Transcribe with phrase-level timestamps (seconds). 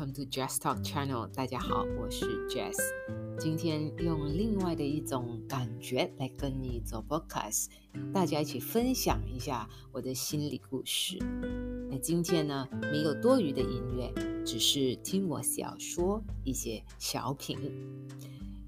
[0.00, 1.30] Welcome to Jazz Talk Channel。
[1.34, 2.74] 大家好，我是 Jazz。
[3.38, 7.66] 今天用另外的一种感觉来跟你做 podcast，
[8.10, 11.18] 大家一起分享一下我的心理故事。
[11.90, 14.10] 那今天呢，没有多余的音乐，
[14.42, 17.58] 只是听我小说一些小品。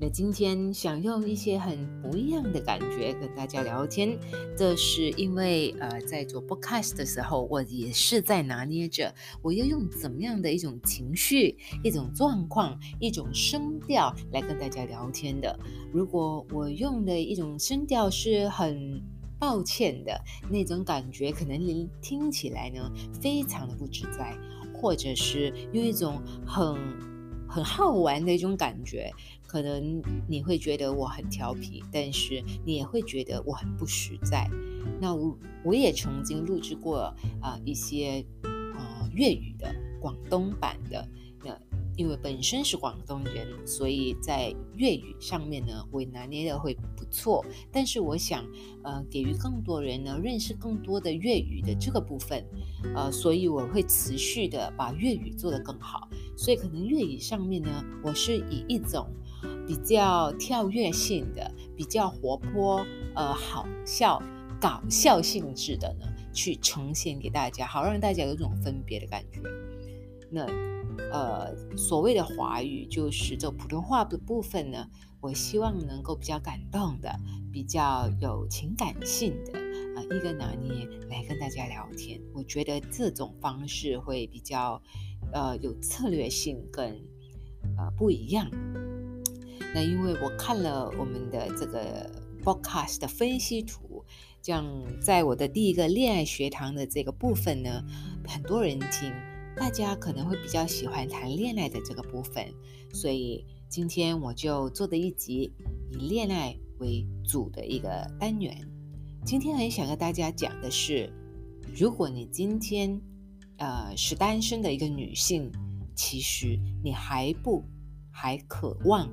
[0.02, 4.18] 那今天想用一些很不一样的感觉跟大家聊天，
[4.58, 15.56] 这是因为呃，在做 podcast 的时候，我也是在拿捏着我要用怎么样的一种情绪、一种状况、一种声调来跟大家聊天的。
[15.92, 19.00] 如果我用的一种声调是很
[19.38, 22.90] 抱歉的那种感觉，可能您听起来呢
[23.20, 24.36] 非常的不自在，
[24.74, 26.74] 或者是用一种很
[27.48, 29.12] 很好玩的一种感觉。
[29.52, 34.48] 可能你会觉得我很调皮，但是你也会觉得我很不实在。
[34.98, 38.24] 那我我也曾经录制过啊一些
[38.72, 41.06] 呃粤语的广东版的。
[41.44, 41.54] 那
[41.96, 47.44] 因为本身是广东人，所以在粤语上面呢会拿捏的会不错。
[47.70, 48.42] 但是我想
[48.82, 52.42] 呃给予更多人呢认识更多的粤语的这个部分，
[52.94, 56.08] 呃，所以我会持续的把粤语做得更好。
[56.38, 59.06] 所以可能粤语上面呢，我是以一种。
[59.66, 64.22] 比较跳跃性的、比较活泼、呃，好笑、
[64.60, 69.40] 搞笑性质的呢，去呈现给大家，好让大家有种分别的感觉。
[70.30, 70.46] 那
[71.10, 74.86] 呃，所谓的华语就是这普通话的部分呢，
[75.20, 77.10] 我希望能够比较感动的、
[77.52, 79.58] 比较有情感性的
[79.96, 82.20] 啊一个拿捏来跟大家聊天。
[82.34, 84.82] 我觉得这种方式会比较
[85.32, 86.90] 呃有策略性跟
[87.76, 88.50] 呃不一样。
[89.74, 92.10] 那因为我看了我们的这个
[92.42, 94.04] podcast 的分析图，
[94.42, 94.64] 这样
[95.00, 97.82] 在我的第一个恋爱学堂的这个部分呢，
[98.26, 99.12] 很多人听，
[99.56, 102.52] 大家可能会比较喜欢谈恋爱的这个部分，
[102.92, 105.52] 所以今天我就做的一集
[105.90, 107.88] 以恋爱为主的一个
[108.20, 108.54] 单元。
[109.24, 111.10] 今天很想跟大家讲的是，
[111.74, 113.00] 如果你今天
[113.56, 115.50] 呃是单身的一个女性，
[115.94, 117.64] 其实你还不
[118.10, 119.08] 还渴望。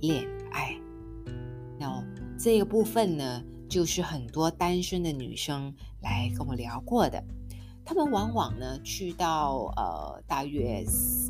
[0.00, 0.78] 恋爱，
[1.78, 2.04] 那
[2.38, 7.22] 这个部分呢，就是很多单身的女生来跟我聊过的。
[7.84, 10.84] 她们往往呢，去到呃大约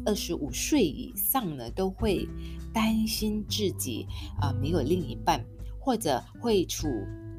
[0.04, 2.28] 二十五岁以上呢，都会
[2.72, 4.06] 担心自己
[4.40, 5.42] 啊没有另一半，
[5.80, 6.88] 或者会处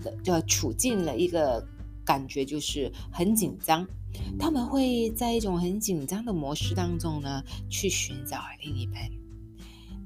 [0.01, 1.63] 的就处进了一个
[2.03, 3.85] 感觉就是很紧张。
[4.39, 9.18] 他们会在一种很紧张的模式当中呢，去寻找另一半。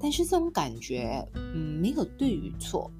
[0.04, 2.90] 但是这种感觉，嗯，没有对与错，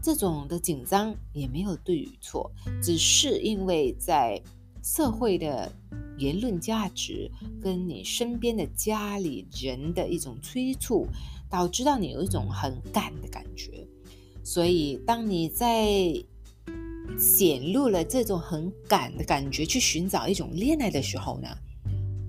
[0.00, 2.48] 这种的紧张也没有对与错，
[2.80, 4.40] 只是因为在
[4.80, 5.68] 社会的
[6.16, 7.28] 言论价值
[7.60, 11.08] 跟你身边的家里人的一种催促，
[11.50, 13.84] 导致到你有一种很赶的感觉。
[14.44, 15.88] 所以，当你在
[17.18, 21.48] 显露了这种很赶的感觉去寻找一种恋爱的时候呢，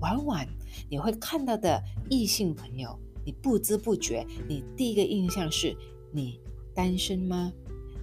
[0.00, 0.44] 往往
[0.90, 2.98] 你会看到的异性朋友。
[3.26, 5.76] 你不知不觉，你第一个印象是
[6.12, 6.40] 你
[6.72, 7.52] 单身吗？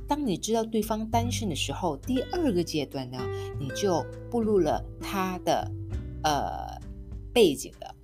[0.05, 3.17] 当你知道对方单身的时候，第二个阶段呢，
[3.57, 5.71] 你就步入了他的
[6.23, 6.77] 呃
[7.33, 7.95] 背景了，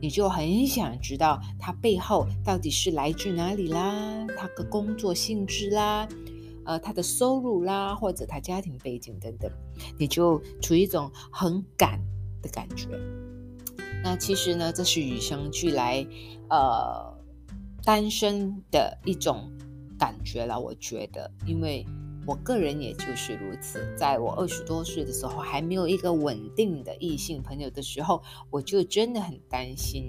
[0.00, 6.08] 你就很想知道他背后到底是来自哪里啦，他的工作性质啦，
[6.64, 9.50] 呃，他的收入啦，或者他家庭背景等等，
[9.98, 12.00] 你就处于一种很赶
[12.40, 12.86] 的感觉。
[14.02, 16.06] 那其实呢，这是与生俱来，
[16.48, 17.14] 呃，
[17.84, 19.50] 单身的一种
[19.98, 20.58] 感觉了。
[20.58, 21.84] 我觉得，因为
[22.26, 23.94] 我个人也就是如此。
[23.96, 30.08] 在我二十多岁的时候，还没有一个稳定的异性朋友的时候，我就真的很担心。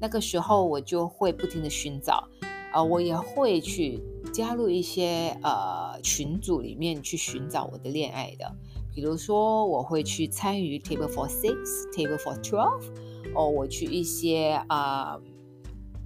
[0.00, 2.28] 那个时候，我就会不停的寻找，
[2.72, 4.00] 啊，我也会去
[4.32, 8.50] 加入一些呃群组里面去寻找我的恋爱的。
[8.94, 13.05] 比如说，我会去参与 Table for Six、Table for Twelve。
[13.36, 15.20] 哦，我去一些啊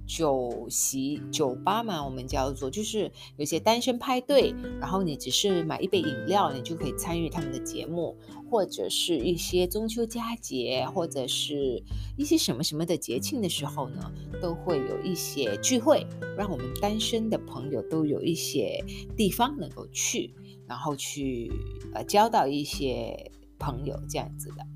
[0.05, 8.17] 酒席酒吧嘛，我们叫做就是有些单身派对，然后你只是买一杯饮料，你就可以参与他们的节目，
[8.49, 11.81] 或者是一些中秋佳节，或者是
[12.17, 14.11] 一些什么什么的节庆的时候呢，
[14.41, 16.05] 都会有一些聚会，
[16.37, 18.83] 让我们单身的朋友都有一些
[19.15, 20.33] 地方能够去，
[20.67, 21.49] 然后去
[21.93, 24.67] 呃交到一些朋友这样子的。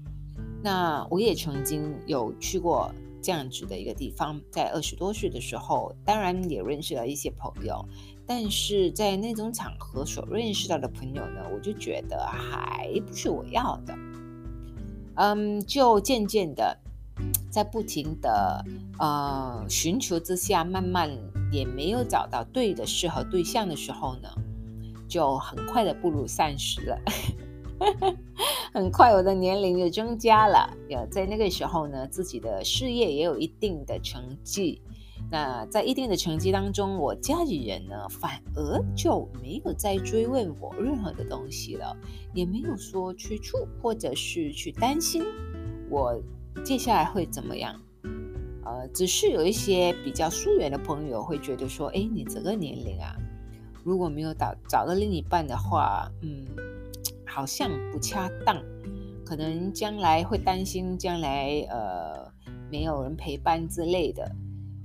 [0.65, 2.91] 那我也曾经有去过
[3.21, 7.85] 这样子的一个地方，在二十多岁的时候，当然也认识了一些朋友，
[8.25, 13.95] 但是在那种场合所认识到的朋友呢，我就觉得还不是我要的，
[15.17, 16.75] 嗯，就渐渐的
[17.51, 18.65] 在不停的
[18.97, 21.15] 呃寻求之下，慢慢
[21.51, 24.29] 也没有找到对的适合对象的时候呢，
[25.07, 26.99] 就很快的步入三十了。
[28.75, 34.81] 很快我的年龄就增加了，有在那个时候呢，自己的事业也有一定的成绩。
[35.31, 41.95] 那在一定的成绩当中，我家里人呢反而就没有再追问我任何的东西了，
[42.33, 45.23] 也没有说去促或者是去担心
[45.89, 46.13] 我
[46.65, 47.79] 接下来会怎么样。
[48.65, 53.15] 呃，只是有一些比较疏远的朋友会觉得说，哎，你这个年龄啊，
[53.85, 56.45] 如果没有找找到另一半的话，嗯，
[57.35, 58.63] 好像不恰当，
[59.25, 62.31] 可能将来会担心将来呃
[62.71, 64.25] 没有人陪伴之类的。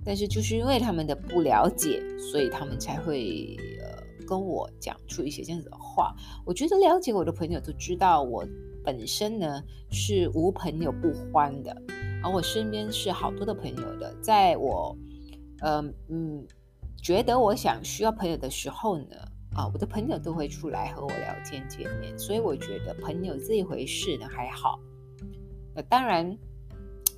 [0.05, 6.13] 但是就是因为他们的不了解，所以他们才会呃跟我讲出一些这样子的话。
[6.45, 8.45] 我觉得了解我的朋友都知道，我
[8.83, 9.63] 本身呢
[9.93, 11.71] 是无朋友不欢的，
[12.21, 14.13] 而我身边是好多的朋友的。
[14.21, 14.97] 在我
[15.61, 16.45] 呃嗯
[17.01, 19.17] 觉得我想需要朋友的时候呢，
[19.55, 22.17] 啊，我的朋友都会出来和我聊天见面。
[22.19, 24.79] 所以我觉得朋友这一回事呢还好。
[25.75, 26.37] 那当然，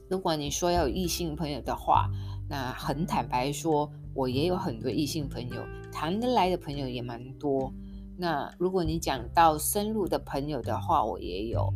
[0.09, 2.09] 如果你说要有异性朋友的话，
[2.49, 5.63] 那很坦白说，我也有很多异性朋友，
[5.93, 7.73] 谈得来的朋友也蛮多。
[8.17, 11.73] 那如果你讲到深入的朋友的话，我也有。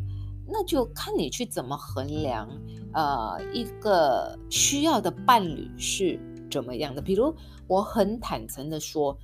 [0.47, 2.49] 那就看你去怎么衡量，
[2.93, 6.19] 呃，一个需要的伴侣是
[6.49, 7.01] 怎么样的。
[7.01, 7.35] 比如，
[7.67, 9.17] 我很坦诚的说。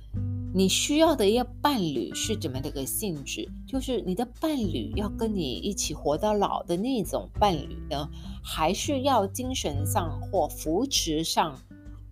[0.56, 3.50] 你需要的一个伴侣是怎么的一个性质？
[3.66, 8.08] 就是你的伴侣要跟你一起活到老的那种伴侣呢，
[8.40, 11.58] 还是要精神上或扶持上，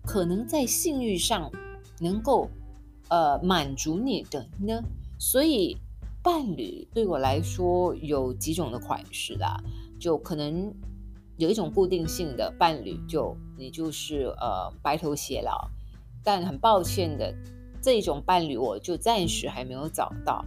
[0.05, 1.49] 可能在性欲上
[2.01, 2.49] 能够
[3.07, 4.83] 呃满足你的呢？
[5.17, 5.77] 所以
[6.21, 9.63] 伴侣对我来说有几种的款式啦，
[9.97, 10.69] 就可能
[11.37, 15.69] 有一种固定性的伴侣，就你就是呃白头偕老，
[16.21, 17.33] 但很抱歉的。
[17.83, 20.43] 这一种伴侣，我就暂时还没有找到。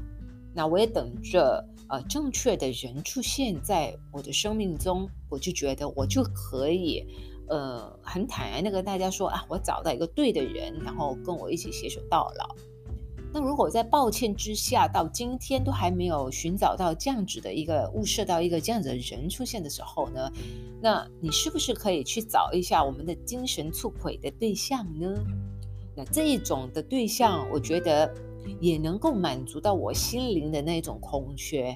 [0.55, 7.05] 那我也等着，呃，正确的人出现在我的生命中，我就觉得我就可以，
[7.49, 12.57] 呃，很坦然的跟大家说啊，我找到一个对的人，然后跟我一起携手到老。
[13.35, 20.33] 那如果在抱歉之下，到今天都还没有寻找到这样子的一个物色到一个这样子的人出现的时候呢，
[20.81, 25.15] 那你是不是可以去找一下我们的精神出轨的对象呢？
[25.97, 28.13] 那这一种的对象，我觉得
[28.61, 31.75] 也能够满足到我心灵的那种空缺。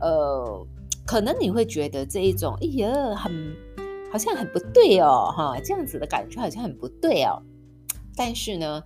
[0.00, 0.66] 呃，
[1.06, 3.56] 可能你会觉得这一种，哎呀，很
[4.10, 7.40] 好像很不对哦，哈，这样子的感觉好像很不对哦。
[8.16, 8.82] 但是呢，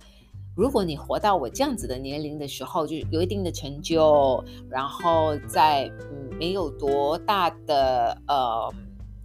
[0.55, 8.71] 如果你活到我这样子的年龄的时候，就有一定的成就，然后在嗯没有多大的呃。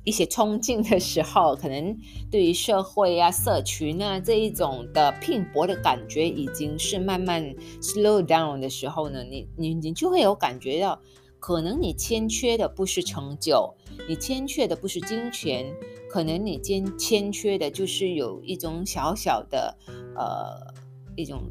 [0.07, 1.99] 一些冲劲的时候，可能
[2.31, 7.43] 对于社会啊、社群啊这一种的拼搏的感觉，已经是慢慢
[7.83, 11.01] slow down 的时候呢，你你你就会有感觉到，
[11.41, 13.75] 可能你欠缺的不是成就，
[14.09, 15.67] 你欠缺的不是金钱，
[16.09, 19.77] 可能你欠欠缺的就是有一种小小的
[20.15, 20.73] 呃
[21.17, 21.43] 一种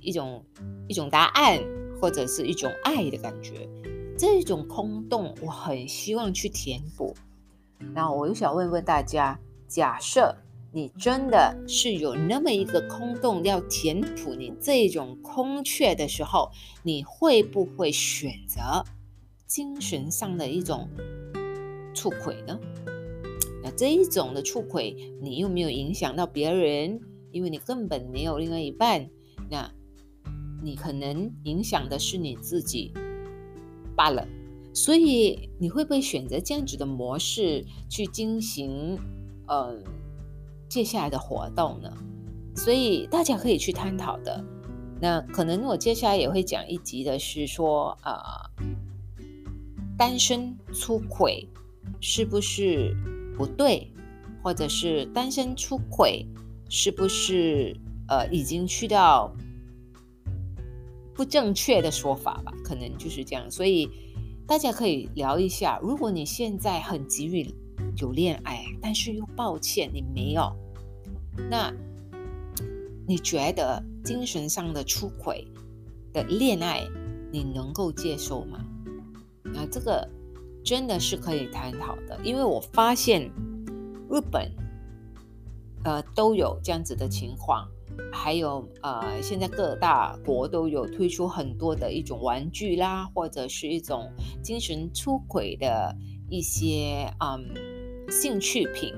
[0.00, 0.44] 一种
[0.86, 1.60] 一种答案，
[2.00, 3.68] 或者是一种爱的感觉，
[4.16, 7.12] 这种空洞，我很希望去填补。
[7.94, 10.34] 那我又想问问大家：假设
[10.72, 16.50] 你真的是有那么一个空洞要填补你这种空缺的时候，
[16.82, 18.84] 你会不会选择
[19.46, 20.88] 精神上的一种
[21.94, 22.58] 出轨呢？
[23.62, 27.00] 那这一种的出轨，你又没有影响到别人，
[27.32, 29.08] 因为你根本没有另外一半，
[29.48, 29.70] 那
[30.62, 32.92] 你可能影响的是你自己
[33.96, 34.26] 罢了。
[34.76, 38.98] 所以你会不会选择这样子的模式去进行，
[39.48, 39.82] 嗯，
[40.68, 41.90] 接下来的活动呢？
[42.54, 44.44] 所以大家可以去探讨的。
[45.00, 48.50] 那可能我接下来也会讲一集的是说，啊，
[49.96, 51.48] 单身出轨
[51.98, 52.94] 是不是
[53.34, 53.90] 不对，
[54.42, 56.26] 或者是单身出轨
[56.68, 57.74] 是不是
[58.08, 59.34] 呃已经去到
[61.14, 62.52] 不正确的说法吧？
[62.62, 63.50] 可能就是这样。
[63.50, 63.88] 所以。
[64.46, 67.52] 大家可以聊一下，如果你现在很急于
[67.96, 70.52] 有恋爱，但是又抱歉你没有，
[71.50, 71.72] 那
[73.08, 75.46] 你觉得精神上的出轨
[76.12, 76.86] 的恋爱
[77.32, 78.64] 你能够接受吗？
[79.42, 80.08] 那这个
[80.64, 83.28] 真的是可以探讨的，因为我发现
[84.08, 84.50] 日本
[85.82, 87.68] 呃都有这样子的情况。
[88.12, 94.10] 还有呃，现在各大国都有推出很多的一种玩具啦，或者是一种
[94.42, 95.96] 精神出轨的
[96.28, 98.94] 一些嗯兴趣品，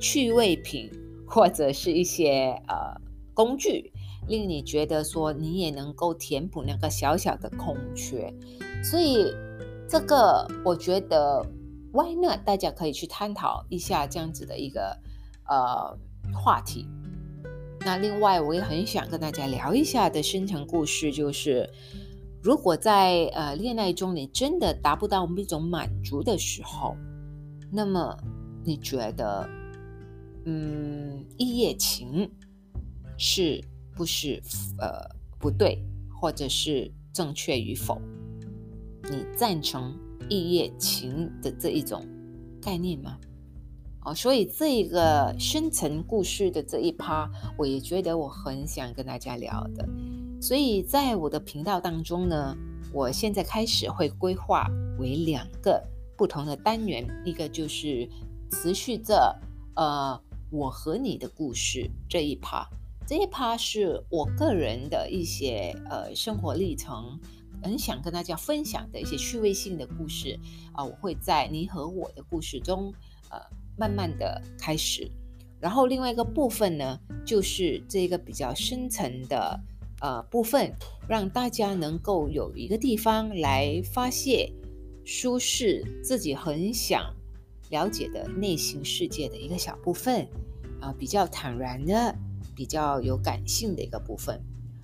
[0.00, 0.90] 趣味品
[1.26, 3.00] 或者是一些呃
[3.34, 3.92] 工具，
[4.28, 8.32] 令你觉得说你也能够填补那个小小的空缺。
[8.82, 9.32] 所以
[9.88, 11.44] 这个我觉得
[11.92, 12.44] ，Why not？
[12.44, 14.98] 大家可以去探讨一下这样子的一个
[15.48, 15.96] 呃
[16.34, 16.88] 话题。
[17.84, 21.68] 那另外，我也很想跟大家聊一下的深层故事，就是
[22.40, 26.96] 如果在呃恋爱中你真的达不到一种满足的时候，
[27.70, 28.16] 那么
[28.64, 29.48] 你觉得，
[30.44, 32.30] 嗯，一夜情
[33.18, 33.60] 是
[33.96, 34.40] 不是
[34.78, 35.04] 呃
[35.40, 35.84] 不对，
[36.20, 38.00] 或者是正确与否？
[39.10, 39.98] 你赞成
[40.28, 42.06] 一夜情的这一种
[42.60, 43.18] 概念吗？
[44.04, 49.88] 哦，所以这一个深层故事的这一趴，我也觉得我很想跟大家聊的。
[50.40, 52.56] 所以在我的频道当中呢，
[52.92, 54.66] 我现在开始会规划
[54.98, 55.80] 为两个
[56.16, 58.08] 不同的单元，一个就是
[58.50, 59.40] 持续着
[59.76, 62.68] 呃我和你的故事这一趴，
[63.06, 67.20] 这一趴是我个人的一些呃生活历程，
[67.62, 70.36] 很想跟大家分享的一些趣味性的故事
[70.72, 72.92] 啊，我会在你和我的故事中
[73.30, 73.40] 呃。
[73.76, 75.10] 慢慢的开始，
[75.58, 79.58] 然后另外一个部分呢，就是这个比较深层的
[80.00, 80.72] 呃部分，
[81.08, 84.52] 让大家能够有一个地方来发泄、
[85.04, 87.14] 舒适自己很想
[87.70, 90.28] 了解的内心世界的一个小部分
[90.80, 92.14] 啊，比较坦然的、
[92.54, 94.40] 比较有感性的一个部分，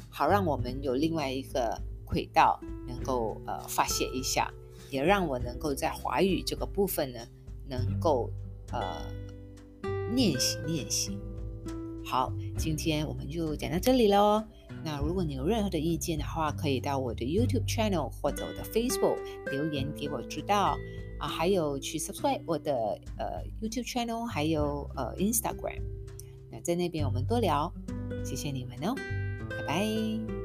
[0.08, 4.50] 好让我们有另外一个轨道能够呃发泄一下，
[4.90, 7.20] 也让我能够在华语这个部分呢
[7.68, 8.30] 能够。
[8.72, 9.06] 呃，
[10.14, 11.18] 练习练习。
[12.04, 14.42] 好，今天我们就讲到这里喽。
[14.84, 19.18] 那如果你有任何的意见的话，可以到我的 YouTube channel 或者我的 Facebook
[19.50, 20.76] 留言给我知道
[21.18, 21.28] 啊。
[21.28, 22.72] 还有去 subscribe 我的
[23.18, 25.82] 呃 YouTube channel，还有呃 Instagram。
[26.50, 27.72] 那在那边我们多聊。
[28.24, 28.94] 谢谢你们哦，
[29.50, 30.37] 拜拜。